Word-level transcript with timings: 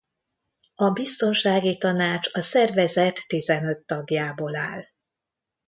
A 0.75 0.89
Biztonsági 0.91 1.77
Tanács 1.77 2.29
a 2.33 2.41
Szervezet 2.41 3.27
tizenöt 3.27 3.85
tagjából 3.85 4.55
áll. 4.55 4.81